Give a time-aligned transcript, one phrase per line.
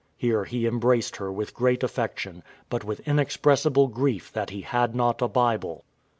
[0.17, 5.21] [Here he embraced her with great affection, but with inexpressible grief that he had not
[5.21, 5.85] a Bible.